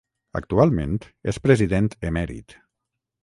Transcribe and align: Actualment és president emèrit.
Actualment 0.37 0.95
és 1.33 1.39
president 1.45 1.91
emèrit. 2.11 2.57